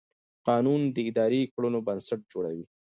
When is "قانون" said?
0.47-0.81